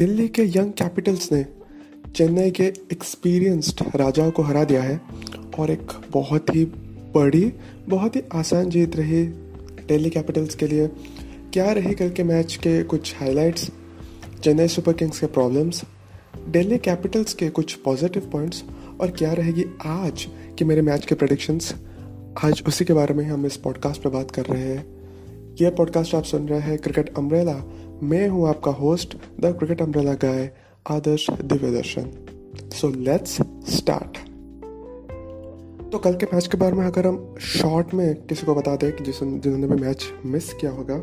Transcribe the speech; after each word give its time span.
दिल्ली 0.00 0.28
के 0.28 0.42
young 0.42 0.72
Capitals 0.72 1.32
ने 1.32 1.46
चेन्नई 2.14 2.50
के 2.50 2.62
एक्सपीरियंस्ड 2.62 3.96
राजाओं 3.96 4.30
को 4.30 4.42
हरा 4.42 4.64
दिया 4.64 4.82
है 4.82 5.00
और 5.58 5.70
एक 5.70 5.92
बहुत 6.10 6.54
ही 6.54 6.64
बड़ी, 7.14 7.52
बहुत 7.88 8.16
ही 8.16 8.22
आसान 8.34 8.70
जीत 8.70 8.96
रही 8.96 9.22
दिल्ली 9.88 10.10
कैपिटल्स 10.10 10.54
के 10.54 10.66
लिए। 10.66 10.88
क्या 11.52 11.72
रही 11.72 11.94
कल 11.94 12.10
के 12.10 12.22
मैच 12.22 12.56
के 12.56 12.82
कुछ 12.82 13.16
हाइलाइट्स 13.16 13.70
चेन्नई 14.44 14.68
सुपर 14.68 14.92
किंग्स 14.92 15.20
के 15.20 15.26
प्रॉब्लम्स 15.26 15.84
दिल्ली 16.48 16.78
कैपिटल्स 16.78 17.34
के 17.34 17.48
कुछ 17.48 17.74
पॉजिटिव 17.74 18.30
पॉइंट्स 18.32 18.64
और 19.00 19.10
क्या 19.10 19.32
रहेगी 19.32 19.64
आज 19.86 20.26
के 20.58 20.64
मेरे 20.64 20.82
मैच 20.82 21.06
के 21.06 21.14
प्रडिक्शंस 21.14 21.74
आज 22.44 22.62
उसी 22.66 22.84
के 22.84 22.92
बारे 22.92 23.14
में 23.14 23.24
हम 23.24 23.46
इस 23.46 23.56
पॉडकास्ट 23.56 24.02
पर 24.02 24.10
बात 24.10 24.30
कर 24.30 24.46
रहे 24.46 24.62
हैं। 24.62 24.86
यह 25.60 25.70
पॉडकास्ट 25.70 26.14
आप 26.14 26.24
सुन 26.24 26.48
रहे 26.48 26.60
हैं 26.60 26.78
क्रिकेट 26.78 27.16
अम्ब्रेला 27.18 27.64
मैं 28.02 28.28
हूँ 28.28 28.48
आपका 28.48 28.70
host 28.70 29.16
the 29.40 29.46
cricket 29.58 29.82
umbrella 29.82 30.12
guy 30.14 30.50
Adarsh 30.90 31.30
Divya 31.30 31.70
Darshan 31.70 32.10
so 32.72 32.88
let's 32.88 33.36
start 33.76 34.18
तो 35.92 35.98
कल 35.98 36.14
के 36.14 36.26
मैच 36.34 36.46
के 36.46 36.58
बारे 36.58 36.72
में 36.72 36.84
अगर 36.86 37.06
हम 37.06 37.34
शॉर्ट 37.40 37.94
में 37.94 38.14
किसी 38.14 38.46
को 38.46 38.54
बता 38.54 38.76
दें 38.76 38.92
कि 38.92 39.04
जिस 39.04 39.20
जिन्होंने 39.22 39.66
भी 39.66 39.82
मैच 39.82 40.04
मिस 40.26 40.52
किया 40.52 40.70
होगा 40.70 40.98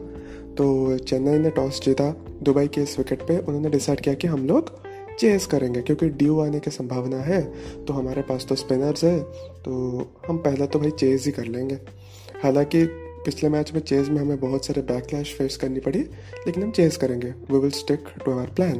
तो 0.53 0.97
चेन्नई 0.97 1.37
ने 1.39 1.49
टॉस 1.49 1.81
जीता, 1.81 2.09
दुबई 2.43 2.67
के 2.67 2.81
इस 2.81 2.97
विकेट 2.97 3.21
पे 3.21 3.37
उन्होंने 3.37 3.69
डिसाइड 3.69 3.99
किया 3.99 4.15
कि 4.15 4.27
हम 4.27 4.47
लोग 4.47 4.71
चेस 5.19 5.45
करेंगे, 5.45 5.81
क्योंकि 5.81 6.09
ड्यू 6.09 6.39
आने 6.39 6.59
की 6.59 6.71
संभावना 6.71 7.17
है 7.17 7.41
तो 7.87 7.93
हमारे 7.93 8.21
पास 8.21 8.45
तो 8.49 8.55
स्पिनर्स 8.55 9.03
है 9.03 9.19
तो 9.65 9.73
हम 10.27 10.37
पहला 10.37 10.65
तो 10.65 10.79
भाई 10.79 10.91
चेस 10.91 11.25
ही 11.25 11.31
कर 11.31 11.45
लेंगे। 11.45 11.75
हालाँकि 12.43 12.83
पिछले 13.27 13.49
मैच 13.49 13.71
में 13.73 13.79
चेज 13.81 14.09
में 14.09 14.17
हमें 14.17 14.39
बहुत 14.39 14.65
सारे 14.65 14.81
बैकलैश 14.83 15.33
फेस 15.37 15.55
करनी 15.57 15.79
पड़ी, 15.79 15.99
लेकिन 15.99 16.63
हम 16.63 16.71
चेज 16.71 16.95
करेंगे। 16.97 17.33
We 17.51 17.57
will 17.57 17.71
stick 17.73 18.03
to 18.25 18.31
our 18.31 18.53
plan 18.55 18.77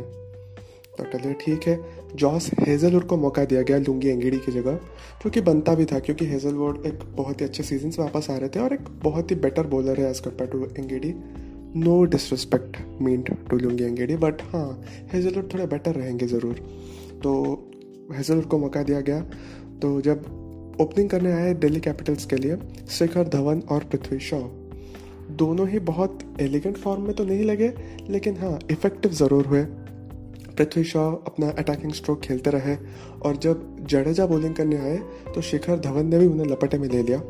तो 0.97 1.03
चलिए 1.07 1.33
ठीक 1.41 1.67
है। 1.67 1.79
जॉस 2.15 2.49
हेजलवुड 2.59 3.05
को 3.07 3.17
मौका 3.17 3.43
दिया 3.45 3.61
गया 3.61 3.77
लुंगी 3.79 4.09
एंगीडी 4.09 4.37
की 4.37 4.51
जगह, 4.51 4.79
जो 5.23 5.29
कि 5.29 5.41
बनता 5.41 5.73
भी 5.75 5.85
था, 5.85 5.99
क्योंकि 5.99 6.25
हेजलवुड 6.25 6.85
एक 6.85 7.03
बहुत 7.15 7.41
ही 7.41 7.45
अच्छे 7.45 7.63
सीज़न 7.63 7.91
वापस 7.99 8.29
आ 8.29 8.37
रहे 8.37 8.49
थे 8.49 8.59
और 8.59 8.73
एक 8.73 8.87
बहुत 9.03 9.31
ही 9.31 9.35
बेटर 9.37 9.67
बॉलर 9.67 10.01
है 10.01 10.09
as 10.09 10.19
compared 10.19 10.49
to 10.49 10.63
Ngidi. 10.79 11.13
No 11.75 12.03
disrespect 12.05 12.77
mean 13.01 13.21
to 13.21 13.57
Lungi 13.57 13.83
Ngidi 13.83 14.15
but 14.17 14.41
हाँ 14.53 14.83
हेजलवुड 15.13 15.53
थोड़े 15.53 15.67
बेटर 15.67 15.95
रहेंगे 15.95 16.27
ज़रूर। 16.27 16.65
तो 17.23 17.33
हेजलवुड 18.15 18.45
को 18.45 18.57
मौका 18.57 18.83
दिया 18.83 19.01
गया। 19.01 19.21
तो 19.81 19.99
जब 20.01 20.25
ओपनिंग 20.81 21.09
करने 21.09 21.31
आए 21.31 21.53
दिल्ली 21.55 21.79
कैपिटल्स 21.79 22.25
के 22.25 22.35
लिए 22.35 22.57
शिखर 22.89 23.27
धवन 23.29 23.61
और 23.69 23.83
पृथ्वी 23.83 24.19
शॉ। 24.19 24.39
दोनों 25.37 25.67
ही 25.69 25.79
बहुत 25.81 26.19
एलिगेंट 26.41 26.77
फॉर्म 26.77 27.01
में 27.01 27.13
तो 27.15 27.23
नहीं 27.25 27.43
लगे, 27.43 27.71
लेकिन 28.09 28.37
हाँ 28.37 28.59
इफ़ेक्टिव 28.71 29.11
ज़रूर 29.13 29.45
हुए। 29.45 29.63
पृथ्वी 30.57 30.83
शॉ 30.83 31.09
अपना 31.27 31.49
अटैकिंग 31.59 31.93
स्ट्रोक 31.93 32.21
खेलते 32.21 32.49
रहे 32.49 32.75
और 33.25 33.37
जब 33.37 33.85
जडेजा 33.89 34.25
बॉलिंग 34.25 34.55
करने 34.55 34.77
आए 34.79 34.97
तो 35.35 35.41
शिखर 35.41 35.79
धवन 35.79 36.07
ने 36.07 36.19
भी 36.19 36.27
उन्हें 36.27 36.47
लपटे 36.47 36.77
में 36.77 36.87
ले 36.89 37.01
लिया। 37.03 37.21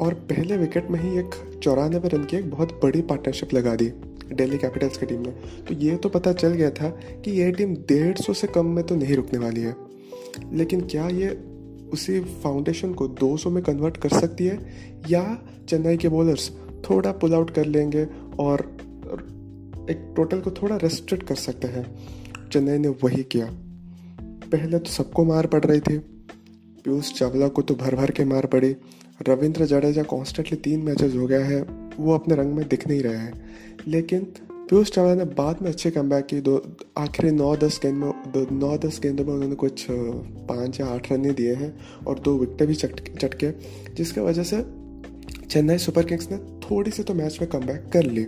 और 0.00 0.14
पहले 0.30 0.56
विकेट 0.56 0.90
में 0.90 1.00
ही 1.00 1.18
एक 1.18 1.34
चौरानवे 1.62 2.08
रन 2.08 2.24
की 2.24 2.36
एक 2.36 2.50
बहुत 2.50 2.72
बड़ी 2.82 3.02
पार्टनरशिप 3.02 3.54
लगा 3.54 3.74
दी 3.74 3.88
दिल्ली 4.32 4.58
कैपिटल्स 4.58 4.96
की 4.98 5.06
टीम 5.06 5.20
ने। 5.20 5.30
तो 5.68 5.74
ये 5.76 5.96
तो 5.96 6.08
पता 6.08 6.32
चल 6.32 6.52
गया 6.52 6.70
था 6.72 6.88
कि 7.24 7.30
ये 7.30 7.50
टीम 7.52 7.74
डेढ़ 7.88 8.16
सौ 8.16 8.32
से 8.32 8.46
कम 8.46 8.66
में 8.66 8.84
तो 8.86 8.96
नहीं 8.96 9.16
रुकने 9.16 9.38
वाली 9.38 9.60
है। 9.60 9.74
लेकिन 10.52 10.80
क्या 10.86 11.08
ये 11.10 11.28
उसी 11.94 12.20
फाउंडेशन 12.20 12.92
को 12.94 13.08
200 13.08 13.50
में 13.50 13.62
कन्वर्ट 13.64 13.96
कर 13.96 14.08
सकती 14.08 14.46
है, 14.46 14.58
या 15.10 15.24
चेन्नई 15.68 15.96
के 15.96 16.08
बॉलर्स 16.08 16.50
थोड़ा 16.90 17.12
पुल 17.12 17.34
आउट 17.34 17.50
कर 17.50 17.64
लेंगे 17.64 18.06
और 18.38 18.76
एक 19.90 20.14
टोटल 20.16 20.40
को 20.40 20.50
थोड़ा 20.50 20.76
रेस्ट्रिक्ट 20.76 21.26
कर 21.26 21.34
सकते 21.34 21.68
हैं। 21.68 21.86
चेन्नई 22.52 22.78
ने 22.78 22.88
वही 22.88 23.22
किया। 23.22 23.46
पहले 24.52 24.78
तो 24.78 24.90
सबको 24.90 25.24
मार 25.24 25.46
पड़ 25.46 25.64
रही 25.64 25.80
थी। 25.80 25.98
पीयूष 26.84 27.12
चावला 27.12 27.48
को 27.48 27.62
तो 27.62 27.74
भर 27.74 27.96
भर 27.96 28.10
के 28.10 28.24
मार 28.24 28.46
पड़ी। 28.46 28.76
रविंद्र 29.28 29.64
जडेजा 29.64 30.02
कॉन्स्टेंटली 30.02 30.56
तीन 30.56 30.80
मैचेस 30.80 31.14
हो 31.14 31.26
गया 31.26 31.44
है, 31.44 31.62
वो 32.00 32.14
अपने 32.14 32.34
रंग 32.34 32.52
में 32.52 32.68
दिख 32.68 32.88
नहीं 32.88 33.00
रहे 33.00 33.16
हैं। 33.16 33.44
लेकिन 33.86 34.32
पीयूष 34.70 34.90
चावला 34.90 35.14
ने 35.14 35.24
बाद 35.36 35.58
में 35.62 35.68
अच्छे 35.70 35.90
कम 35.90 36.08
बैक 36.08 36.26
की 36.26 36.40
दो, 36.40 36.56
आखिरी 36.98 37.30
नौ, 37.30 37.56
दस 37.56 37.78
गेंद 37.82 37.96
में 37.96 38.46
नौ, 38.52 38.76
दस 38.78 38.98
गेंदों 39.02 39.24
में 39.24 39.32
उन्होंने 39.34 39.54
कुछ 39.54 39.86
पाँच 39.90 40.80
या 40.80 40.86
आठ 40.86 41.10
रन 41.12 41.24
ही 41.24 41.30
दिए 41.32 41.54
हैं 41.54 41.74
और 42.06 42.18
दो 42.18 42.36
विकटें 42.38 42.66
भी 42.68 42.74
चट 42.74 43.18
चटके। 43.18 43.50
जिसकी 43.94 44.20
वजह 44.20 44.42
से 44.42 44.62
चेन्नई 45.44 45.78
सुपर 45.78 46.04
किंग्स 46.04 46.30
ने 46.30 46.38
थोड़ी 46.60 46.90
सी 46.90 47.02
तो 47.02 47.14
मैच 47.14 47.38
में 47.40 47.48
कम 47.50 47.66
कर 47.92 48.04
ली, 48.06 48.26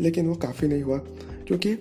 लेकिन 0.00 0.26
वो 0.26 0.34
काफ़ी 0.36 0.68
नहीं 0.68 0.82
हुआ, 0.82 0.98
क्योंकि 1.46 1.76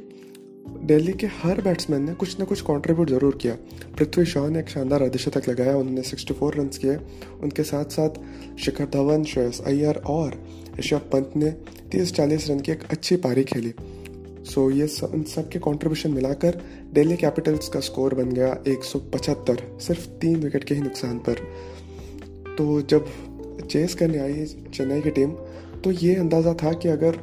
दिल्ली 0.83 1.13
के 1.13 1.27
हर 1.35 1.61
बैट्समैन 1.61 2.01
ने 2.03 2.13
कुछ 2.13 2.39
ना 2.39 2.45
कुछ 2.45 2.61
कंट्रीब्यूट 2.61 3.09
ज़रूर 3.09 3.37
किया। 3.41 3.53
पृथ्वी 3.97 4.25
शॉ 4.25 4.47
ने 4.49 4.59
एक 4.59 4.69
शानदार 4.69 5.01
अर्धशतक 5.03 5.49
लगाया, 5.49 5.75
उन्होंने 5.77 6.01
64 6.03 6.55
रन 6.55 6.67
किए। 6.75 6.95
उनके 7.43 7.63
साथ 7.63 7.85
साथ 7.91 8.19
शिखर 8.59 8.85
धवन, 8.85 9.23
श्रेयस 9.23 9.61
अय्यर 9.61 10.01
और 10.07 10.41
ऋषभ 10.79 11.09
पंत 11.13 11.31
ने 11.35 11.51
30-40 11.91 12.49
रन 12.49 12.59
की 12.59 12.71
एक 12.71 12.83
अच्छी 12.91 13.15
पारी 13.17 13.43
खेली। 13.43 13.73
सो 14.45 14.69
ये 14.71 14.87
सब, 14.87 15.11
इन 15.15 15.23
सब 15.25 15.49
के 15.49 15.59
कॉन्ट्रीब्यूशन 15.59 16.11
मिलाकर 16.11 16.61
दिल्ली 16.93 17.15
कैपिटल्स 17.17 17.69
का 17.69 17.79
स्कोर 17.81 18.13
बन 18.13 18.31
गया 18.31 18.57
एक 18.67 18.83
सौ 18.83 18.99
पचहत्तर, 19.13 19.63
सिर्फ़ 19.81 20.07
तीन 20.21 20.35
विकेट 20.35 20.63
के 20.63 20.75
ही 20.75 20.81
नुकसान 20.81 21.17
पर। 21.19 21.43
तो 22.57 22.81
जब 22.83 23.05
चेस 23.61 23.95
करने 23.95 24.17
आई 24.19 24.45
चेन्नई 24.73 25.01
की 25.01 25.09
टीम 25.11 25.31
तो 25.83 25.91
ये 25.93 26.15
अंदाज़ा 26.15 26.53
था 26.53 26.71
कि 26.73 26.89
अगर 26.89 27.17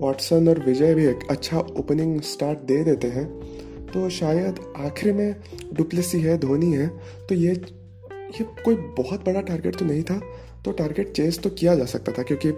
वाटसन 0.00 0.48
और 0.48 0.58
विजय 0.66 0.94
भी 0.94 1.06
एक 1.06 1.26
अच्छा 1.30 1.58
ओपनिंग 1.58 2.20
स्टार्ट 2.24 2.58
दे 2.66 2.82
देते 2.84 3.08
हैं 3.08 3.26
तो 3.86 4.08
शायद 4.10 4.58
आखिर 4.76 5.12
में 5.12 5.34
डुप्लेसी 5.74 6.20
है, 6.20 6.38
धोनी 6.38 6.72
है 6.72 6.86
तो 7.28 7.34
ये 7.34 7.52
ये 8.30 8.44
कोई 8.64 8.74
बहुत 8.74 9.24
बड़ा 9.26 9.40
टारगेट 9.40 9.76
तो 9.76 9.84
नहीं 9.84 10.02
था। 10.02 10.20
तो 10.64 10.72
टारगेट 10.72 11.12
चेस 11.12 11.38
तो 11.38 11.50
किया 11.50 11.74
जा 11.74 11.84
सकता 11.86 12.12
था, 12.12 12.22
क्योंकि 12.22 12.50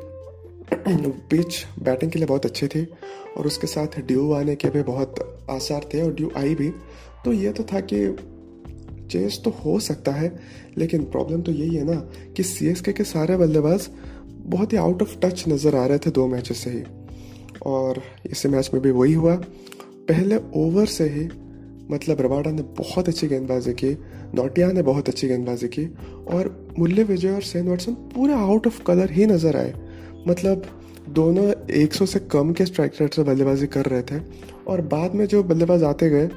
पिच 0.72 1.64
बैटिंग 1.82 2.10
के 2.12 2.18
लिए 2.18 2.26
बहुत 2.28 2.46
अच्छे 2.46 2.68
थे 2.68 2.84
और 3.36 3.46
उसके 3.46 3.66
साथ 3.66 4.00
ड्यू 4.00 4.32
आने 4.32 4.54
के 4.56 4.68
भी 4.70 4.82
बहुत 4.84 5.46
आसार 5.50 5.88
थे 5.94 6.02
और 6.02 6.12
ड्यू 6.14 6.30
आई 6.36 6.54
भी। 6.54 6.70
तो 7.24 7.32
ये 7.32 7.52
तो 7.52 7.64
था 7.64 7.80
कि 7.82 8.06
चेस 9.10 9.40
तो 9.44 9.50
हो 9.64 9.78
सकता 9.80 10.12
है, 10.12 10.32
लेकिन 10.78 11.04
प्रॉब्लम 11.06 11.42
तो 11.42 11.52
यही 11.52 11.76
है 11.76 11.84
ना 11.84 11.94
कि 12.36 12.42
सी 12.42 12.66
एस 12.66 12.80
के 12.80 13.04
सारे 13.04 13.36
बल्लेबाज 13.36 13.88
बहुत 14.46 14.72
ही 14.72 14.78
आउट 14.78 15.02
ऑफ़ 15.02 15.16
टच 15.18 15.44
नज़र 15.48 15.76
आ 15.76 15.84
रहे 15.86 15.98
थे 15.98 16.10
दो 16.10 16.26
मैचेस 16.26 16.58
से 16.58 16.70
ही। 16.70 16.82
और 17.66 18.02
इस 18.26 18.46
मैच 18.46 18.70
में 18.74 18.82
भी 18.82 18.90
वही 18.90 19.12
हुआ। 19.12 19.34
पहले 20.08 20.36
ओवर 20.56 20.86
से 20.86 21.08
ही 21.08 21.28
मतलब 21.90 22.20
रवाडा 22.20 22.50
ने 22.50 22.62
बहुत 22.78 23.08
अच्छी 23.08 23.26
गेंदबाजी 23.28 23.72
की, 23.74 23.90
नोटिया 24.34 24.70
ने 24.72 24.82
बहुत 24.82 25.08
अच्छी 25.08 25.28
गेंदबाजी 25.28 25.68
की 25.68 25.86
और 26.28 26.74
मुल्ले 26.78 27.04
विजय 27.04 27.30
और 27.30 27.42
सेन 27.42 27.68
वाटसन 27.68 27.94
पूरे 28.14 28.34
आउट 28.34 28.66
ऑफ़ 28.66 28.82
कलर 28.82 29.10
ही 29.10 29.26
नज़र 29.26 29.56
आए। 29.56 29.74
मतलब 30.28 30.62
दोनों 31.08 31.52
100 31.70 32.06
से 32.06 32.18
कम 32.20 32.52
के 32.52 32.66
स्ट्राइक 32.66 32.92
रेट 33.00 33.14
से 33.14 33.22
बल्लेबाजी 33.22 33.66
कर 33.66 33.86
रहे 33.86 34.02
थे। 34.02 34.20
और 34.68 34.80
बाद 34.80 35.14
में 35.14 35.26
जो 35.26 35.42
बल्लेबाज 35.42 35.82
आते 35.82 36.10
गए, 36.10 36.30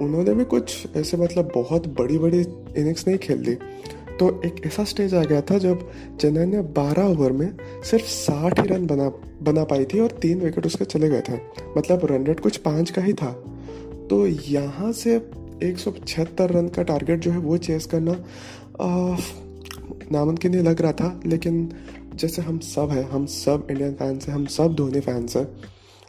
उन्होंने 0.00 0.34
भी 0.34 0.44
कुछ 0.44 0.86
ऐसे 0.96 1.16
मतलब 1.16 1.50
बहुत 1.54 1.86
बड़ी 1.86 2.18
बड़ी 2.18 2.40
इनिंग्स 2.76 3.08
नहीं 3.08 3.18
खेल 3.18 3.42
दी। 3.42 3.54
तो 4.18 4.42
एक 4.44 4.54
ऐसा 4.66 4.84
स्टेज 4.84 5.14
आ 5.14 5.22
गया 5.24 5.40
था 5.40 5.58
जब 5.58 5.90
चेन्नई 6.20 6.46
ने 6.46 6.62
12 6.74 7.04
ओवर 7.04 7.32
में 7.32 7.52
सिर्फ़ 7.90 8.06
60 8.06 8.60
ही 8.60 8.66
रन 8.68 8.86
बना 8.86 9.08
बना 9.42 9.64
पाई 9.64 9.84
थी 9.84 10.00
और 10.00 10.10
तीन 10.10 10.40
विकेट 10.40 10.66
उसके 10.66 10.84
चले 10.84 11.08
गए 11.08 11.20
थे। 11.20 11.38
मतलब 11.78 12.04
रन 12.04 12.24
रेट 12.24 12.40
कुछ 12.40 12.56
पाँच 12.56 12.90
का 12.90 13.02
ही 13.02 13.12
था। 13.12 13.30
तो 14.10 14.26
यहाँ 14.26 14.92
से 14.92 15.16
एक 15.62 15.78
सौ 15.78 15.92
छिहत्तर 16.06 16.50
रन 16.50 16.68
का 16.68 16.82
टारगेट 16.82 17.20
जो 17.20 17.30
है 17.30 17.38
वो 17.38 17.56
चेस 17.56 17.86
करना 17.86 18.16
नामुमकिन 20.12 20.54
ही 20.54 20.62
लग 20.62 20.82
रहा 20.82 20.92
था, 20.92 21.20
लेकिन 21.26 21.72
जैसे 22.18 22.42
हम 22.42 22.58
सब 22.60 22.90
हैं, 22.90 23.08
हम 23.10 23.26
सब 23.26 23.66
इंडियन 23.70 23.94
फैंस 23.94 24.26
हैं, 24.28 24.34
हम 24.34 24.46
सब 24.46 24.74
धोनी 24.74 25.00
फैंस 25.00 25.36
हैं। 25.36 25.46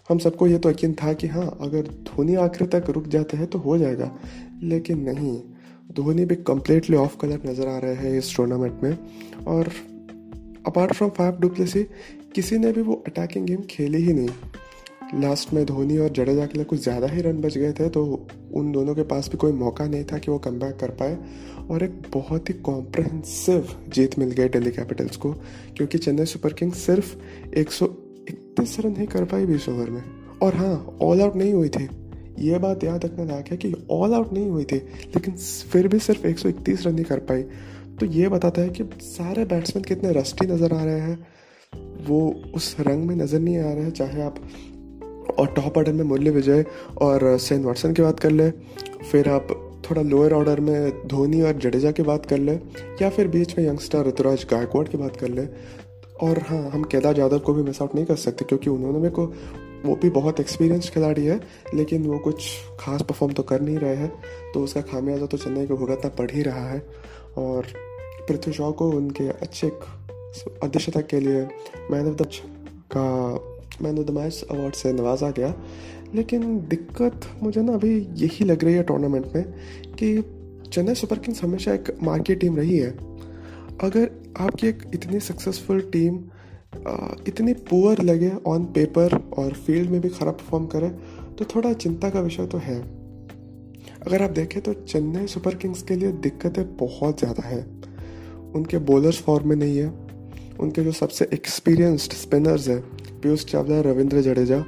हम 0.09 0.17
सबको 0.17 0.47
ये 0.47 0.57
तो 0.57 0.69
यकीन 0.69 0.93
था 0.93 1.13
कि 1.13 1.27
हाँ 1.27 1.45
अगर 1.61 1.87
धोनी 2.05 2.35
आखिर 2.37 2.67
तक 2.67 2.89
रुक 2.89 3.07
जाते 3.07 3.37
हैं 3.37 3.47
तो 3.47 3.59
हो 3.59 3.77
जाएगा। 3.77 4.11
लेकिन 4.63 5.01
नहीं, 5.01 5.39
धोनी 5.93 6.25
भी 6.25 6.35
कम्प्लीटली 6.47 6.95
ऑफ़ 6.97 7.17
कलर 7.17 7.41
नज़र 7.45 7.67
आ 7.67 7.77
रहे 7.77 7.95
हैं 7.95 8.17
इस 8.17 8.35
टूर्नामेंट 8.35 8.83
में। 8.83 8.97
और 9.47 9.69
अपार्ट 10.67 10.93
फ्रॉम 10.93 11.09
फाइव 11.09 11.37
डुप्लेसी 11.39 11.83
किसी 12.35 12.57
ने 12.57 12.71
भी 12.71 12.81
वो 12.81 13.03
अटैकिंग 13.07 13.45
गेम 13.47 13.61
खेली 13.69 13.97
ही 13.97 14.13
नहीं। 14.13 15.19
लास्ट 15.21 15.53
में 15.53 15.65
धोनी 15.65 15.97
और 15.97 16.09
जडेजा 16.09 16.45
के 16.45 16.53
लिए 16.53 16.65
कुछ 16.65 16.79
ज़्यादा 16.79 17.07
ही 17.07 17.21
रन 17.21 17.39
बच 17.41 17.57
गए 17.57 17.71
थे 17.73 17.87
तो 17.89 18.03
उन 18.53 18.71
दोनों 18.71 18.95
के 18.95 19.03
पास 19.03 19.29
भी 19.29 19.37
कोई 19.37 19.51
मौका 19.51 19.85
नहीं 19.87 20.03
था 20.03 20.17
कि 20.17 20.31
वो 20.31 20.37
कम 20.39 20.59
कर 20.59 20.91
पाए। 20.91 21.17
और 21.69 21.83
एक 21.83 22.01
बहुत 22.13 22.49
ही 22.49 22.53
कॉम्प्रहेंसिव 22.53 23.67
जीत 23.93 24.19
मिल 24.19 24.31
गई 24.31 24.49
दिल्ली 24.49 24.71
कैपिटल्स 24.71 25.17
को, 25.17 25.31
क्योंकि 25.77 25.97
चेन्नई 25.97 26.25
सुपर 26.25 26.53
किंग्स 26.53 26.77
सिर्फ़ 26.77 27.15
एक 27.57 27.71
सौ 27.71 27.85
इकतीस 28.29 28.79
रन 28.79 28.95
ही 28.95 29.05
कर 29.05 29.25
पाई 29.25 29.45
बीस 29.45 29.69
ओवर 29.69 29.89
में। 29.89 30.03
और 30.41 30.55
हाँ 30.55 30.97
ऑल 31.01 31.21
आउट 31.21 31.35
नहीं 31.35 31.53
हुई 31.53 31.69
थी। 31.69 31.89
ये 32.39 32.57
बात 32.57 32.83
याद 32.83 33.05
रखना 33.05 33.23
लायक 33.23 33.47
है 33.47 33.57
कि 33.57 33.73
ऑल 33.91 34.13
आउट 34.13 34.33
नहीं 34.33 34.49
हुई 34.49 34.63
थी, 34.63 34.75
लेकिन 34.75 35.33
फिर 35.71 35.87
भी 35.87 35.99
सिर्फ़ 35.99 36.27
131 36.27 36.85
रन 36.87 36.97
ही 36.97 37.03
कर 37.03 37.19
पाई। 37.19 37.41
तो 37.99 38.05
ये 38.05 38.27
बताता 38.29 38.61
है 38.61 38.69
कि 38.69 38.83
सारे 39.01 39.45
बैट्समैन 39.45 39.83
कितने 39.83 40.11
रस्टी 40.11 40.47
नज़र 40.47 40.73
आ 40.73 40.83
रहे 40.83 40.99
हैं। 40.99 41.27
वो 42.05 42.19
उस 42.55 42.75
रंग 42.79 43.03
में 43.05 43.15
नज़र 43.15 43.39
नहीं 43.39 43.57
आ 43.57 43.73
रहे 43.73 43.83
हैं, 43.83 43.91
चाहे 43.91 44.21
आप 44.21 44.35
और 45.39 45.47
टॉप 45.47 45.77
ऑर्डर 45.77 45.93
में 45.93 46.03
मुरली 46.03 46.29
विजय 46.29 46.65
और 47.01 47.37
सेन 47.37 47.63
वाटसन 47.63 47.93
की 47.93 48.01
बात 48.01 48.19
कर 48.19 48.31
ले, 48.31 48.49
फिर 49.11 49.29
आप 49.29 49.68
थोड़ा 49.89 50.01
लोअर 50.01 50.33
ऑर्डर 50.33 50.59
में 50.59 51.07
धोनी 51.07 51.41
और 51.41 51.57
जडेजा 51.57 51.91
की 51.91 52.03
बात 52.03 52.25
कर 52.25 52.37
ले, 52.37 52.53
या 53.01 53.09
फिर 53.09 53.27
बीच 53.27 53.57
में 53.57 53.65
यंगस्टर 53.67 54.07
ऋतुराज 54.07 54.45
गायकवाड़ 54.51 54.87
की 54.87 54.97
बात 54.97 55.15
कर 55.15 55.29
ले। 55.29 55.47
और 56.21 56.39
हाँ 56.39 56.69
हम 56.69 56.83
केदार 56.83 57.19
यादव 57.19 57.39
को 57.39 57.53
भी 57.53 57.63
मिस 57.63 57.81
आउट 57.81 57.95
नहीं 57.95 58.05
कर 58.05 58.15
सकते, 58.17 58.45
क्योंकि 58.45 58.69
उन्होंने 58.69 58.99
मेरे 58.99 59.13
को, 59.13 59.25
वो 59.85 59.95
भी 59.95 60.09
बहुत 60.09 60.39
एक्सपीरियंस 60.39 60.89
खिलाड़ी 60.89 61.25
है, 61.25 61.39
लेकिन 61.75 62.05
वो 62.07 62.17
कुछ 62.19 62.47
खास 62.79 63.01
परफॉर्म 63.01 63.33
तो 63.33 63.43
कर 63.43 63.61
नहीं 63.61 63.77
रहे 63.77 63.95
हैं 63.95 64.11
तो 64.53 64.63
उसका 64.63 64.81
खामियाजा 64.81 65.25
तो 65.25 65.37
चेन्नई 65.37 65.67
को 65.67 65.77
भुगतना 65.77 66.09
पड़ 66.09 66.29
ही 66.31 66.41
रहा 66.41 66.67
है। 66.69 66.81
और 67.37 67.67
पृथ्वी 68.27 68.53
शॉ 68.53 68.71
को 68.71 68.89
उनके 68.91 69.27
अच्छे 69.27 69.67
अध्यक्षता 70.63 71.01
के 71.01 71.19
लिए 71.19 71.47
मैन 71.91 72.07
ऑफ़ 72.07 72.15
द 72.15 72.27
का 72.95 73.05
man 73.81 73.99
of 73.99 74.05
the 74.05 74.11
match 74.11 74.43
award 74.51 74.73
से 74.73 74.91
नवाजा 74.93 75.29
गया। 75.31 75.53
लेकिन 76.15 76.57
दिक्कत 76.69 77.27
मुझे 77.43 77.61
ना 77.61 77.73
अभी 77.73 77.95
यही 78.17 78.45
लग 78.45 78.63
रही 78.63 78.73
है 78.73 78.83
टूर्नामेंट 78.83 79.25
में 79.35 79.43
कि 79.93 80.21
चेन्नई 80.71 80.95
सुपर 80.95 81.19
किंग्स 81.19 81.43
हमेशा 81.43 81.73
एक 81.73 81.91
मार्केट 82.03 82.39
टीम 82.39 82.57
रही 82.57 82.77
है। 82.77 82.89
अगर 83.81 84.09
आपकी 84.39 84.67
एक 84.67 84.83
इतनी 84.93 85.19
सक्सेसफुल 85.21 85.81
टीम 85.91 86.17
इतनी 87.27 87.53
पुअर 87.69 88.01
लगे 88.03 88.31
ऑन 88.47 88.65
पेपर 88.73 89.15
और 89.37 89.53
फ़ील्ड 89.55 89.89
में 89.89 89.99
भी 90.01 90.09
ख़राब 90.09 90.33
परफॉर्म 90.33 90.65
करे 90.67 90.89
तो 91.37 91.45
थोड़ा 91.45 91.73
चिंता 91.75 92.09
का 92.09 92.19
विषय 92.21 92.45
तो 92.47 92.57
है। 92.57 92.79
अगर 93.99 94.23
आप 94.23 94.29
देखें 94.31 94.61
तो 94.61 94.73
चेन्नई 94.73 95.27
सुपर 95.27 95.55
किंग्स 95.55 95.81
के 95.83 95.95
लिए 95.95 96.11
दिक्कतें 96.19 96.63
बहुत 96.77 97.19
ज़्यादा 97.19 97.47
है। 97.47 97.61
उनके 98.55 98.77
बॉलर्स 98.83 99.21
फॉर्म 99.21 99.49
में 99.49 99.55
नहीं 99.55 99.77
है। 99.77 99.87
उनके 100.59 100.83
जो 100.83 100.91
सबसे 100.91 101.27
एक्सपीरियंस्ड 101.33 102.13
स्पिनर्स 102.13 102.67
हैं, 102.67 102.81
पीयूष 103.21 103.45
चावला 103.45 103.79
रविंद्र 103.81 104.21
जडेजा 104.21 104.63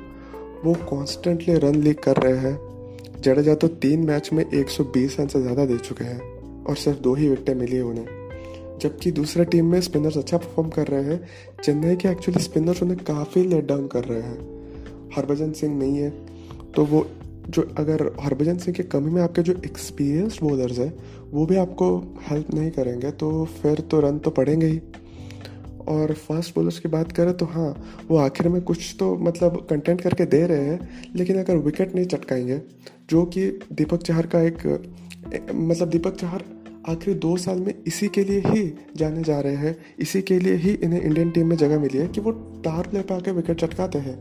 वो 0.66 0.74
कॉन्स्टेंटली 0.90 1.54
रन 1.56 1.76
लीक 1.76 2.00
कर 2.00 2.18
रहे 2.18 2.38
हैं। 2.38 2.60
जडेजा 3.22 3.56
तो 3.56 3.68
तीन 3.68 4.00
मैच 4.00 4.30
में 4.34 4.44
120 4.46 5.20
रन 5.20 5.28
से 5.28 5.42
ज़्यादा 5.42 5.66
दे 5.66 5.78
चुके 5.78 6.04
हैं 6.04 6.20
और 6.64 6.76
सिर्फ़ 6.76 7.00
दो 7.00 7.14
ही 7.14 7.30
विकटें 7.30 7.54
मिली 7.56 7.76
है 7.76 7.82
उन्हें। 7.82 8.06
जबकि 8.82 9.12
दूसरे 9.12 9.46
टीम 9.46 9.66
में 9.66 9.82
स्पिनर्स 9.82 10.18
अच्छा 10.18 10.38
परफॉर्म 10.38 10.70
कर 10.70 10.88
रहे 10.88 11.04
हैं। 11.04 11.28
चेन्नई 11.64 11.96
के 11.96 12.08
एक्चुअली 12.08 12.44
स्पिनर्स 12.44 12.84
उन्हें 12.84 13.00
काफ़ी 13.00 13.44
लेट 13.44 13.66
डाउन 13.66 13.88
कर 13.88 14.04
रहे 14.04 14.22
हैं। 14.22 15.10
हरभजन 15.16 15.52
सिंह 15.52 15.76
नहीं 15.76 15.98
है। 15.98 16.10
तो 16.76 16.86
वो 16.86 17.06
जो 17.50 17.62
अगर 17.78 18.02
हरभजन 18.20 18.58
सिंह 18.58 18.76
की 18.78 18.84
कमी 18.84 19.12
में 19.12 19.22
आपके 19.22 19.42
जो 19.42 19.54
एक्सपीरियंस्ड 19.66 20.42
बॉलर्स 20.42 20.80
हैं, 20.80 20.94
वो 21.32 21.46
भी 21.46 21.56
आपको 21.56 21.98
हेल्प 22.22 22.54
नहीं 22.54 22.72
करेंगे 22.72 23.12
तो 23.12 23.46
फिर 23.62 23.80
तो 23.82 24.00
रन 24.00 24.20
तो 24.20 24.32
पड़ेंगे 24.32 24.66
ही। 24.66 24.82
और 25.88 26.14
फास्ट 26.20 26.56
बॉलर्स 26.56 26.80
की 26.80 26.90
बात 26.90 27.12
करें 27.12 27.34
तो 27.34 27.46
हाँ 27.46 27.74
वो 28.10 28.18
आखिर 28.18 28.48
में 28.50 28.62
कुछ 28.62 28.96
तो 29.00 29.16
मतलब 29.18 29.66
कंटेंट 29.70 30.02
करके 30.02 30.26
दे 30.26 30.46
रहे 30.48 30.66
हैं, 30.66 30.80
लेकिन 31.16 31.40
अगर 31.40 31.58
विकेट 31.58 31.96
नहीं 31.96 32.06
चटकाएँगे, 32.06 32.62
जो 33.10 33.26
कि 33.26 33.48
दीपक 33.72 34.04
चहर 34.04 34.28
का 34.28 34.42
एक 34.42 34.68
मतलब 35.54 35.90
दीपक 35.90 36.16
चहर 36.16 36.44
आखिरी 36.90 37.14
दो 37.16 37.36
साल 37.38 37.60
में 37.60 37.74
इसी 37.88 38.08
के 38.08 38.24
लिए 38.24 38.42
ही 38.46 38.74
जाने 38.98 39.24
जा 39.24 39.40
रहे 39.40 39.56
हैं, 39.56 39.76
इसी 40.00 40.22
के 40.22 40.40
लिए 40.40 40.56
ही 40.56 40.72
इन्हें 40.74 41.02
इंडियन 41.02 41.32
टीम 41.32 41.48
में 41.48 41.56
जगह 41.58 41.80
मिली 41.80 41.98
है 41.98 42.08
कि 42.08 42.22
वो 42.22 42.32
टार 42.66 42.88
प्ले 42.88 43.02
पे 43.02 43.14
आके 43.14 43.32
विकेट 43.32 43.60
चटकाते 43.62 44.00
हैं। 44.00 44.18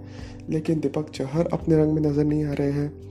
लेकिन 0.50 0.80
दीपक 0.80 1.10
चहर 1.10 1.48
अपने 1.52 1.76
रंग 1.76 1.92
में 1.92 2.02
नज़र 2.02 2.24
नहीं 2.24 2.44
आ 2.44 2.52
रहे 2.52 2.72
हैं। 2.72 3.09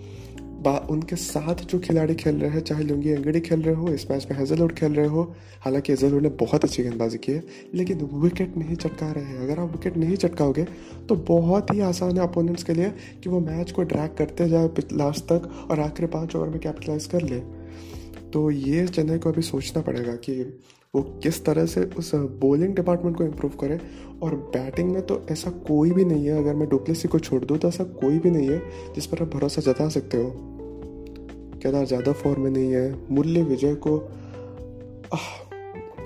उनके 0.67 1.15
साथ 1.15 1.63
जो 1.63 1.79
खिलाड़ी 1.79 2.15
खेल 2.15 2.35
रहे 2.35 2.49
हैं, 2.51 2.61
चाहे 2.61 2.83
लुंगी 2.83 3.11
अंगड़ी 3.11 3.39
खेल 3.39 3.61
रहे 3.61 3.75
हो, 3.75 3.87
इस 3.89 4.09
मैच 4.11 4.27
में 4.31 4.37
हेजलवुड 4.37 4.73
खेल 4.73 4.93
रहे 4.93 5.07
हो, 5.07 5.21
हालाँकि 5.61 5.91
हेजलवुड 5.91 6.21
ने 6.21 6.29
बहुत 6.39 6.63
अच्छी 6.63 6.83
गेंदबाजी 6.83 7.17
की 7.17 7.31
है, 7.31 7.43
लेकिन 7.73 8.01
विकेट 8.13 8.57
नहीं 8.57 8.75
चटका 8.75 9.11
रहे 9.11 9.23
हैं। 9.23 9.37
अगर 9.37 9.59
आप 9.59 9.71
विकेट 9.71 9.97
नहीं 9.97 10.15
चटकाओगे 10.15 10.63
तो 11.09 11.15
बहुत 11.27 11.73
ही 11.73 11.79
आसान 11.81 12.17
है 12.17 12.23
अपोनेंट्स 12.23 12.63
के 12.63 12.73
लिए 12.73 12.89
कि 13.23 13.29
वो 13.29 13.39
मैच 13.39 13.71
को 13.71 13.83
ड्रैग 13.83 14.15
करते 14.17 14.49
जाए 14.49 14.69
लास्ट 14.93 15.25
तक 15.25 15.67
और 15.71 15.79
आखिरी 15.79 16.07
पाँच 16.07 16.35
ओवर 16.35 16.49
में 16.49 16.59
कैपिटलाइज 16.59 17.05
कर 17.05 17.21
ले। 17.21 17.39
तो 18.29 18.49
ये 18.51 18.87
चेन्नई 18.87 19.17
को 19.17 19.29
अभी 19.29 19.41
सोचना 19.41 19.81
पड़ेगा 19.81 20.15
कि 20.15 20.33
वो 20.93 21.01
किस 21.23 21.43
तरह 21.45 21.65
से 21.65 21.83
उस 21.97 22.11
बॉलिंग 22.15 22.75
डिपार्टमेंट 22.75 23.17
को 23.17 23.23
इम्प्रूव 23.23 23.51
करे? 23.61 23.79
और 24.23 24.35
बैटिंग 24.35 24.91
में 24.91 25.01
तो 25.01 25.21
ऐसा 25.31 25.51
कोई 25.67 25.91
भी 25.91 26.05
नहीं 26.05 26.25
है, 26.25 26.37
अगर 26.37 26.55
मैं 26.55 26.67
डुप्लेसी 26.69 27.07
को 27.07 27.19
छोड़ 27.19 27.43
दूँ 27.45 27.57
तो 27.57 27.67
ऐसा 27.67 27.83
कोई 27.83 28.19
भी 28.19 28.31
नहीं 28.31 28.49
है 28.49 28.93
जिस 28.95 29.05
पर 29.05 29.21
आप 29.21 29.35
भरोसा 29.35 29.61
जता 29.61 29.87
सकते 29.89 30.17
हो। 30.17 30.31
केदार 31.63 31.85
ज़्यादा 31.85 32.11
फॉर्म 32.13 32.41
में 32.41 32.49
नहीं 32.51 32.71
है, 32.71 32.95
मुरली 33.11 33.41
विजय 33.43 33.75
को 33.77 33.97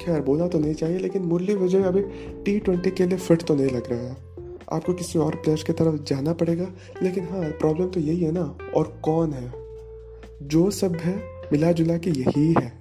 खैर, 0.02 0.22
बोला 0.22 0.48
तो 0.48 0.60
नहीं 0.60 0.74
चाहिए, 0.74 0.98
लेकिन 1.00 1.22
मुरली 1.24 1.56
विजय 1.56 1.84
अभी 1.84 2.02
टी 2.46 2.60
ट्वेंटी 2.60 2.92
के 2.92 3.06
लिए 3.06 3.18
फिट 3.18 3.44
तो 3.44 3.56
नहीं 3.56 3.70
लग 3.70 3.92
रहा 3.92 4.00
है। 4.00 4.16
आपको 4.72 4.94
किसी 4.94 5.20
और 5.20 5.36
प्लेयर्स 5.36 5.64
की 5.64 5.74
तरफ़ 5.74 6.02
जाना 6.04 6.34
पड़ेगा, 6.34 6.68
लेकिन 7.04 7.28
हाँ 7.28 7.50
प्रॉब्लम 7.52 7.88
तो 7.88 8.00
यही 8.00 8.20
है 8.20 8.32
ना, 8.32 8.44
और 8.76 9.00
कौन 9.04 9.34
है? 9.34 9.52
जो 10.44 10.70
सब 10.72 10.96
है 10.96 11.16
मिला 11.52 11.72
जुला 11.72 11.98
के 11.98 12.10
यही 12.12 12.54
है। 12.54 12.72